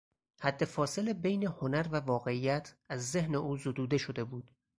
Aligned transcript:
حدفاصل 0.41 1.13
بین 1.13 1.43
هنر 1.43 1.87
و 1.91 1.99
واقعیت 1.99 2.75
از 2.89 3.11
ذهن 3.11 3.35
او 3.35 3.57
زدوده 3.57 3.97
شده 3.97 4.23
بود. 4.23 4.51